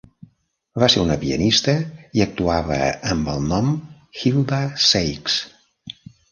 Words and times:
Va 0.83 0.87
ser 0.93 1.03
una 1.03 1.17
pianista 1.23 1.75
i 2.19 2.23
actuava 2.25 2.79
amb 3.13 3.31
el 3.37 3.47
nom 3.53 3.71
Hilda 4.25 4.65
Saxe. 4.91 6.05